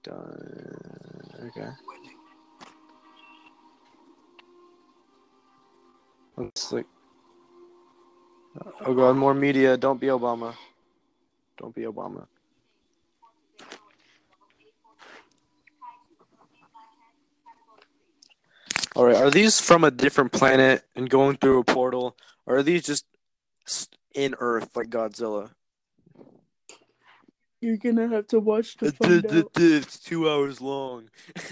[0.01, 1.51] Done.
[1.55, 1.69] Okay.
[6.35, 6.85] Looks like.
[8.85, 9.77] Oh god, more media.
[9.77, 10.55] Don't be Obama.
[11.57, 12.27] Don't be Obama.
[18.95, 22.17] Alright, are these from a different planet and going through a portal?
[22.47, 23.05] Or are these just
[24.15, 25.51] in Earth like Godzilla?
[27.61, 29.51] You're gonna have to watch to find out.
[29.55, 31.09] It's two hours long.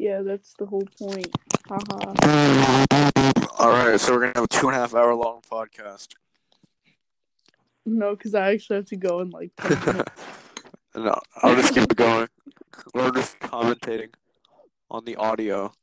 [0.00, 1.28] Yeah, that's the whole point.
[1.68, 3.36] Haha.
[3.60, 6.14] Alright, so we're gonna have a two and a half hour long podcast.
[7.84, 10.22] No, because I actually have to go in like 10 minutes.
[10.94, 12.26] no, I'll just keep it going.
[12.94, 14.14] We're just commentating
[14.90, 15.74] on the audio.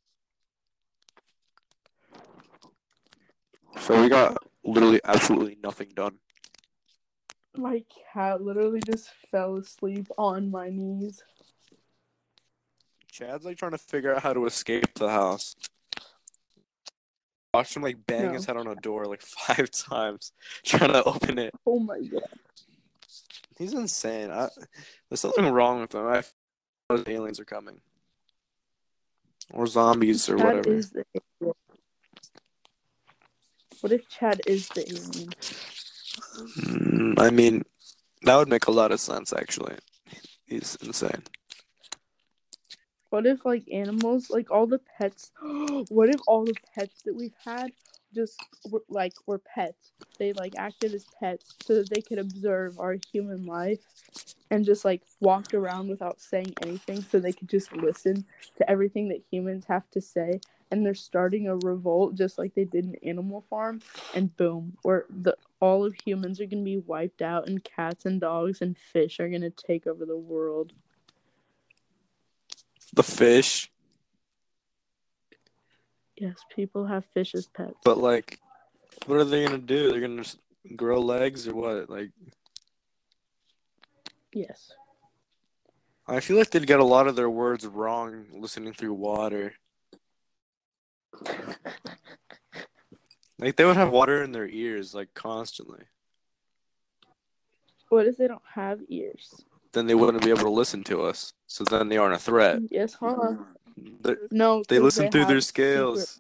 [3.79, 6.17] So we got literally absolutely nothing done.
[7.55, 11.21] My cat literally just fell asleep on my knees.
[13.11, 15.55] Chad's like trying to figure out how to escape the house.
[17.57, 18.33] Watched him like bang No.
[18.33, 20.31] his head on a door like five times
[20.63, 21.55] trying to open it.
[21.65, 22.21] Oh my god.
[23.57, 24.29] He's insane.
[24.29, 24.49] I,
[25.09, 26.05] there's something wrong with him.
[26.05, 26.21] I
[26.91, 27.81] like aliens are coming.
[29.51, 30.71] Or zombies or Chad whatever.
[30.75, 31.03] is the
[31.41, 31.55] alien.
[33.81, 35.29] What if Chad is the alien?
[36.59, 37.63] Mm, I mean,
[38.21, 39.77] that would make a lot of sense, actually.
[40.45, 41.23] He's insane.
[43.09, 45.31] What if like animals, like all the pets?
[45.89, 47.71] what if all the pets that we've had
[48.13, 48.37] just
[48.69, 49.91] were, like were pets?
[50.19, 53.79] They like acted as pets so that they could observe our human life
[54.49, 59.09] and just like walked around without saying anything, so they could just listen to everything
[59.09, 60.39] that humans have to say.
[60.69, 63.81] And they're starting a revolt just like they did in Animal Farm,
[64.13, 68.19] and boom, where the all of humans are gonna be wiped out, and cats and
[68.19, 70.73] dogs and fish are gonna take over the world.
[72.97, 73.41] The media again.
[73.41, 73.71] Obama's The fish,
[76.19, 77.75] Yes, people have fish as pets.
[77.83, 78.39] but like,
[79.05, 79.91] what are they gonna do?
[79.91, 80.39] They're gonna just
[80.75, 81.89] grow legs or what?
[81.89, 82.11] Like,
[84.33, 84.71] Yes.
[86.07, 89.53] I feel like they'd get a lot of their words wrong listening through water.
[93.39, 95.83] Like they would have water in their ears like constantly.
[97.89, 99.45] What if they don't have ears?
[99.77, 101.33] Then they wouldn't be able to listen to us.
[101.45, 102.61] So then they aren't a threat.
[102.71, 103.35] Yes, huh?
[104.01, 106.19] They're- No, They listen through their scales.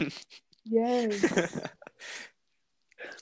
[0.64, 1.68] yes.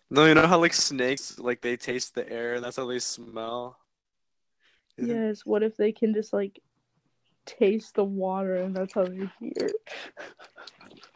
[0.08, 2.98] no, you know how like snakes like they taste the air and that's how they
[2.98, 3.76] smell.
[4.96, 5.44] Yes.
[5.44, 6.60] What if they can just like
[7.44, 9.68] taste the water and that's how they hear?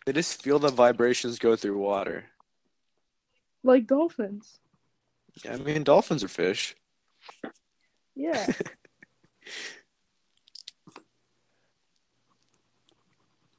[0.05, 2.26] They just feel the vibrations go through water.
[3.64, 4.59] Like dolphins.
[5.42, 6.76] Yeah, I mean, dolphins are fish.
[8.22, 8.46] Yeah.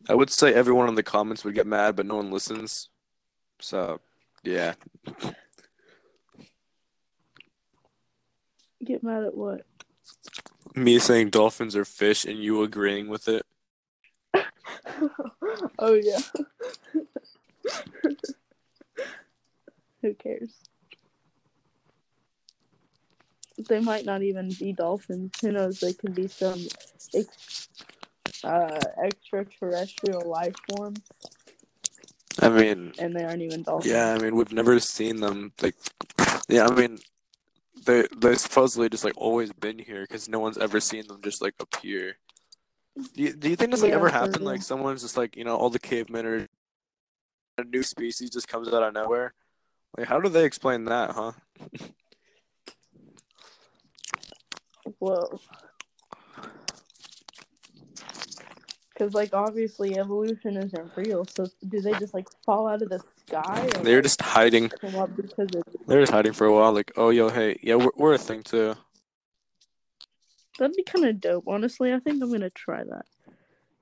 [0.07, 2.87] I would say everyone in the comments would get mad, but no one listens.
[3.59, 3.99] So,
[4.41, 4.75] yeah.
[8.85, 9.65] Get mad at what?
[10.75, 13.45] Me saying dolphins are fish and you agreeing with it.
[15.77, 16.19] oh yeah.
[20.01, 20.53] Who cares?
[23.57, 25.31] They might not even be dolphins.
[25.41, 25.79] Who knows?
[25.79, 26.65] They could be some
[27.13, 27.69] ex-
[28.43, 30.95] uh, extraterrestrial life form,
[32.41, 33.93] I mean, and they aren't even dolphins.
[33.93, 35.53] yeah, I mean, we've never seen them.
[35.61, 35.75] Like,
[36.49, 36.99] yeah, I mean,
[37.85, 41.41] they they supposedly just like always been here because no one's ever seen them just
[41.41, 42.17] like appear.
[42.95, 44.45] Do you, do you think this like Yeah, ever happened?
[44.45, 46.47] Like, someone's just like, you know, all the cavemen are
[47.57, 49.33] a new species just comes out of nowhere.
[49.97, 51.31] Like, how do they explain that, huh?
[54.99, 55.39] Whoa.
[58.89, 61.25] Because, like, obviously evolution isn't real.
[61.25, 63.65] So, do they just, like, fall out of the sky?
[63.65, 64.69] Or, They're like, just hiding.
[64.69, 65.47] because.
[65.87, 66.73] They're just hiding for a while.
[66.73, 68.75] Like, oh, yo, hey, yeah, we're, we're a thing too.
[70.59, 71.93] That'd be kind of dope, honestly.
[71.93, 73.05] I think I'm gonna try that.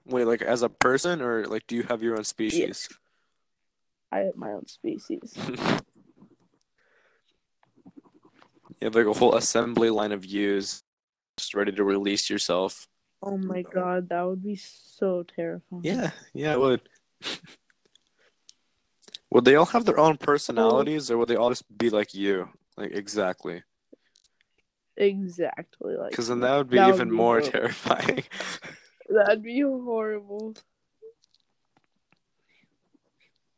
[0.05, 2.87] Wait, like as a person, or like, do you have your own species?
[4.11, 5.33] I have my own species.
[5.47, 5.55] you
[8.81, 10.83] have like a whole assembly line of yous,
[11.37, 12.87] just ready to release yourself.
[13.23, 15.83] Oh my god, that would be so terrifying.
[15.83, 16.81] Yeah, yeah, it would.
[19.31, 22.49] would they all have their own personalities, or would they all just be like you?
[22.77, 23.63] Like exactly,
[24.97, 25.95] Exactly.
[25.95, 26.11] Like.
[26.11, 27.51] because then that would be that would even be more dope.
[27.51, 28.23] terrifying.
[29.09, 30.55] That'd be horrible.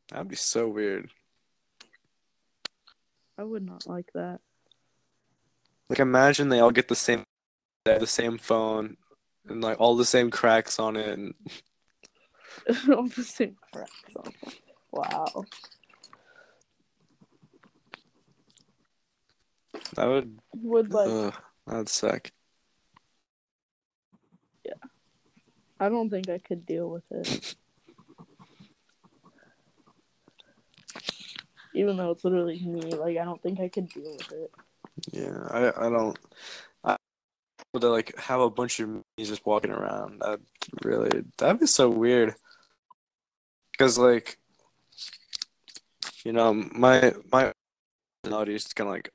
[0.10, 1.10] That'd be so weird.
[3.38, 4.40] I would not like that.
[5.90, 7.24] Like imagine they all get the same,
[7.86, 8.98] they have the same phone,
[9.48, 11.34] and like all the same cracks on it, and
[12.96, 13.90] All the same crap.
[14.92, 15.46] Wow.
[19.96, 21.34] that would, Would like ugh,
[21.68, 22.32] that'd suck.
[24.64, 24.74] Yeah.
[25.80, 27.56] I don't think I could deal with it.
[31.76, 34.52] Even though it's literally me, like I don't think I could deal with it.
[35.12, 36.18] Yeah, I I don't.
[37.74, 40.20] Would like have a bunch of me just walking around.
[40.22, 40.40] That
[40.84, 42.36] really that'd be so weird.
[43.80, 44.38] Cause like,
[46.24, 47.52] you know, my my
[48.22, 49.10] personality is kind of like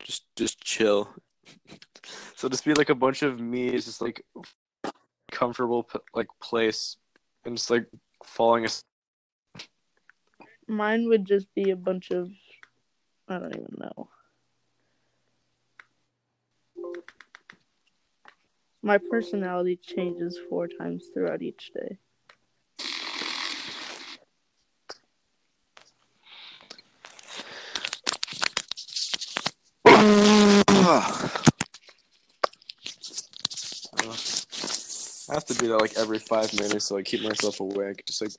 [0.00, 1.08] just just chill.
[2.36, 4.22] so just be like a bunch of me, is just like
[5.32, 6.96] comfortable like place,
[7.46, 7.86] and just like
[8.22, 8.84] falling asleep.
[10.66, 12.28] Mine would just be a bunch of
[13.28, 14.08] I don't even know.
[18.88, 21.98] My personality changes four times throughout each day.
[29.84, 29.94] I
[35.34, 38.06] have to do that like every five minutes so I keep myself awake.
[38.06, 38.32] Just like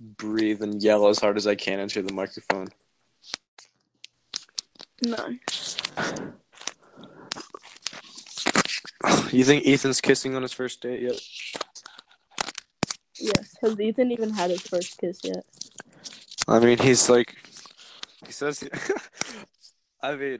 [0.00, 2.70] breathe and yell as hard as I can into the microphone.
[5.04, 5.36] No.
[9.36, 11.20] You think Ethan's kissing on his first date yet?
[13.20, 13.54] Yes.
[13.60, 15.44] Has Ethan even had his first kiss yet?
[16.48, 17.36] I mean, he's like,
[18.24, 18.70] he says, he,
[20.02, 20.38] I mean,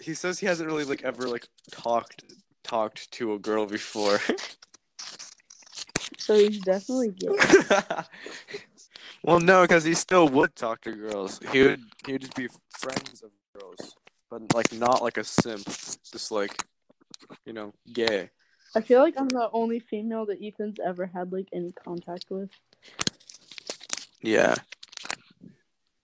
[0.00, 2.24] he says he hasn't really like ever like talked
[2.64, 4.18] talked to a girl before.
[6.18, 7.28] So he's definitely gay.
[9.22, 11.38] well, no, because he still would talk to girls.
[11.52, 13.94] He would he would just be friends of girls,
[14.28, 16.64] but like not like a simp, just like
[17.44, 18.30] you know, gay.
[18.74, 22.50] I feel like I'm the only female that Ethan's ever had like any contact with,
[24.20, 24.56] Yeah,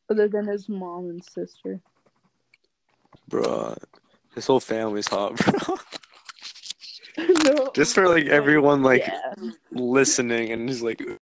[0.09, 1.81] other than his mom and sister.
[3.29, 3.77] bro.
[4.35, 5.77] His whole family's hot, bro.
[7.45, 9.35] no, Just for like everyone like yeah.
[9.73, 11.19] listening and he's like, what are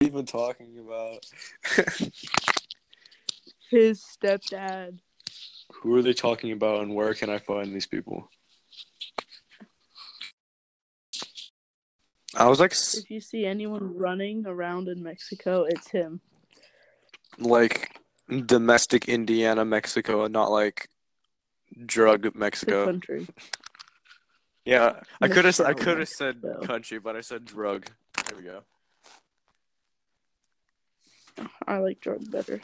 [0.00, 1.26] you even talking about?
[3.70, 4.98] his stepdad.
[5.82, 8.30] Who are they talking about and where can I find these people?
[12.36, 16.20] I was like, If you see anyone running around in Mexico, it's him.
[17.38, 17.98] like
[18.46, 20.88] domestic Indiana, Mexico, and not like
[21.86, 22.84] drug The Mexico.
[22.84, 23.26] country.
[24.64, 27.86] Yeah, I could have I could have said country, but I said drug.
[28.28, 28.62] There we go.
[31.66, 32.60] I like drug better.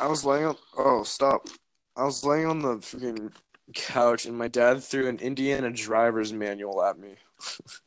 [0.00, 0.56] I was laying on.
[0.76, 1.48] Oh, stop!
[1.96, 3.32] I was laying on the freaking
[3.74, 7.14] couch, and my dad threw an Indiana driver's manual at me.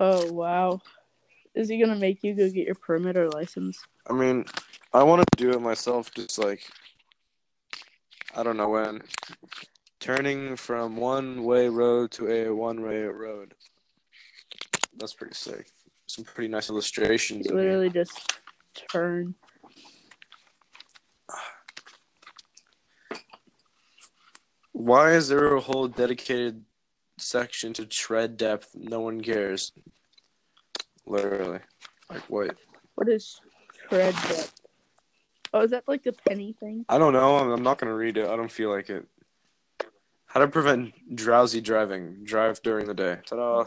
[0.00, 0.80] Oh wow.
[1.54, 3.78] Is he gonna make you go get your permit or license?
[4.08, 4.44] I mean,
[4.92, 6.62] I want to do it myself, just like
[8.34, 9.02] I don't know when.
[10.00, 13.54] Turning from one-way road to a one-way road.
[14.96, 15.70] That's pretty sick.
[16.06, 17.46] Some pretty nice illustrations.
[17.46, 17.66] You in here.
[17.68, 18.38] literally just
[18.90, 19.34] turn.
[24.72, 26.64] Why is there a whole dedicated
[27.24, 28.70] section to tread depth?
[28.74, 29.72] No one cares.
[31.06, 31.60] Literally.
[32.10, 32.56] Like what?
[32.94, 33.40] What is
[33.88, 34.52] tread depth?
[35.52, 36.84] Oh, is that like the penny thing?
[36.88, 37.36] I don't know.
[37.36, 38.28] I'm, I'm not gonna read it.
[38.28, 39.06] I don't feel like it.
[40.26, 42.24] How to prevent drowsy driving?
[42.24, 43.18] Drive during the day.
[43.24, 43.66] Ta-da!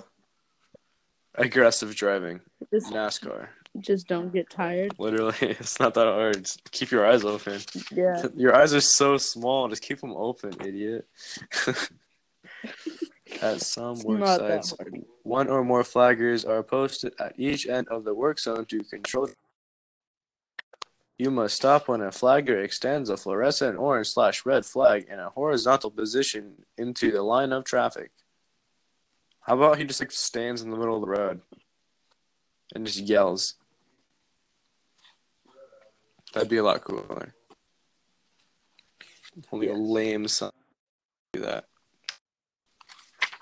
[1.35, 2.41] Aggressive driving.
[2.73, 3.47] Just, NASCAR.
[3.79, 4.93] just don't get tired.
[4.97, 6.43] Literally, it's not that hard.
[6.43, 7.61] Just keep your eyes open.
[7.89, 8.25] Yeah.
[8.35, 9.69] Your eyes are so small.
[9.69, 11.07] Just keep them open, idiot.
[13.41, 14.73] At some work sites,
[15.23, 19.29] one or more flaggers are posted at each end of the work zone to control.
[21.17, 25.29] You must stop when a flagger extends a fluorescent orange slash red flag in a
[25.29, 28.11] horizontal position into the line of traffic.
[29.41, 31.41] How about he just like stands in the middle of the road
[32.75, 33.55] and just yells?
[36.33, 37.33] That'd be a lot cooler.
[39.51, 40.51] Only a lame son
[41.33, 41.65] do that.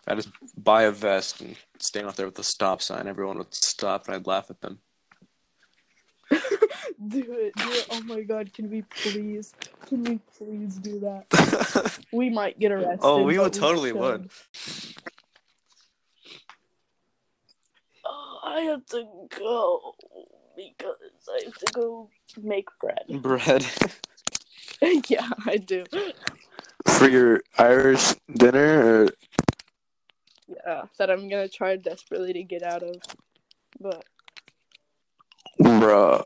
[0.07, 3.07] I just buy a vest and stand out there with a stop sign.
[3.07, 4.79] Everyone would stop and I'd laugh at them.
[7.07, 7.87] Do it, do it.
[7.91, 9.53] Oh my god, can we please,
[9.87, 11.99] can we please do that?
[12.11, 12.99] We might get arrested.
[13.01, 14.29] oh, we would totally would.
[18.05, 19.05] Oh, I have to
[19.37, 19.95] go
[20.55, 20.95] because
[21.29, 22.09] I have to go
[22.41, 23.03] make bread.
[23.21, 23.65] Bread
[25.09, 25.83] yeah, I do.
[26.87, 29.03] for your Irish dinner.
[29.03, 29.09] Or...
[30.47, 32.95] Yeah, that I'm gonna try desperately to get out of,
[33.79, 34.03] but
[35.59, 36.23] Bruh.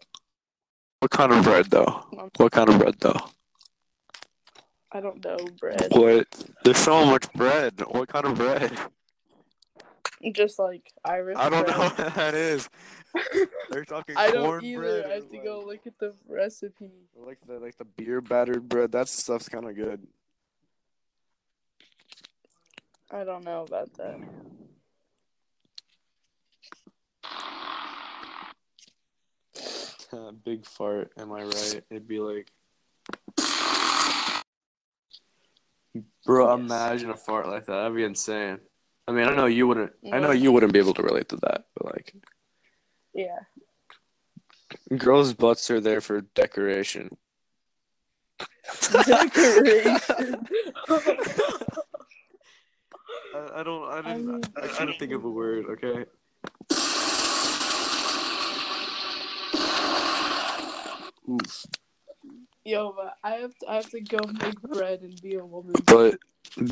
[0.99, 2.03] What kind of bread though?
[2.17, 3.20] Um, what kind of bread though?
[4.91, 5.88] I don't know bread.
[5.91, 6.28] What?
[6.63, 7.82] There's so much bread.
[7.88, 8.78] What kind of bread?
[10.34, 11.38] Just like Irish.
[11.39, 11.78] I don't bread.
[11.78, 12.67] know what that is.
[13.70, 15.05] They're talking I don't either.
[15.07, 16.91] I have to like- go look at the recipe.
[17.15, 18.91] Like the like the beer battered bread.
[18.91, 20.05] That stuff's kind of good.
[23.12, 24.20] I don't know about that.
[30.43, 31.12] Big fart.
[31.18, 31.84] Am I right?
[31.89, 32.49] It'd be like,
[36.26, 36.49] bro.
[36.55, 36.60] Yes.
[36.60, 37.74] Imagine a fart like that.
[37.74, 38.60] That'd be insane.
[39.07, 39.91] I mean, I know you wouldn't.
[40.12, 42.14] I know you wouldn't be able to relate to that, but like,
[43.14, 43.39] Yeah.
[44.97, 47.18] girls' butts are there for decoration.
[48.91, 49.97] Decoration.
[53.36, 53.84] I, I don't.
[53.89, 54.25] I I didn't.
[54.27, 55.65] mean- I, I couldn't think of a word.
[55.71, 56.05] Okay.
[61.30, 61.65] Oof.
[62.65, 63.69] Yo, but I have to.
[63.69, 65.73] I have to go make bread and be a woman.
[65.86, 66.19] But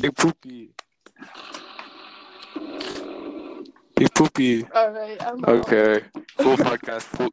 [0.00, 0.70] big poopy.
[3.96, 4.64] Big poopy.
[4.74, 5.20] All right.
[5.24, 5.48] I'm out.
[5.48, 6.04] Okay.
[6.38, 7.02] Full podcast.
[7.02, 7.30] Full...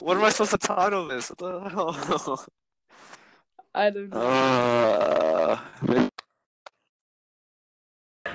[0.00, 1.30] what am I supposed to title this?
[1.30, 2.46] What the hell?
[3.74, 4.20] I don't know.
[4.20, 5.58] Uh,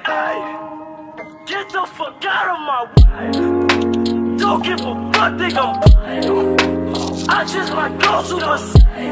[0.04, 3.32] Get the fuck out of my way.
[4.38, 5.80] Don't give a fuck, think I'm
[7.30, 9.12] I just might go to the side.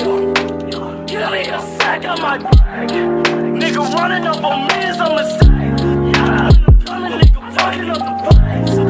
[1.08, 2.90] Give me a sack of my bag.
[2.90, 5.50] Nigga running up on me is a mistake.
[6.16, 6.50] Yeah,
[6.88, 8.70] I'm the nigga fucking up the